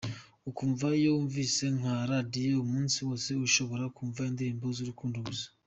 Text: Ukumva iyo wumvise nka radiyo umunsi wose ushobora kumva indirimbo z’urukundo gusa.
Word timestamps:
Ukumva 0.49 0.87
iyo 0.99 1.09
wumvise 1.15 1.63
nka 1.77 1.95
radiyo 2.11 2.55
umunsi 2.65 2.97
wose 3.07 3.29
ushobora 3.47 3.83
kumva 3.95 4.19
indirimbo 4.29 4.65
z’urukundo 4.77 5.17
gusa. 5.27 5.47